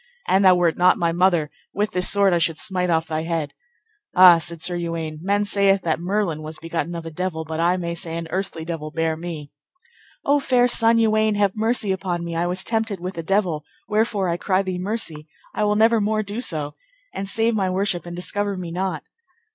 [0.27, 3.53] An thou wert not my mother, with this sword I should smite off thy head.
[4.15, 7.77] Ah, said Sir Uwaine, men saith that Merlin was begotten of a devil, but I
[7.77, 9.51] may say an earthly devil bare me.
[10.25, 14.27] O fair son, Uwaine, have mercy upon me, I was tempted with a devil, wherefore
[14.27, 16.73] I cry thee mercy; I will never more do so;
[17.13, 19.03] and save my worship and discover me not.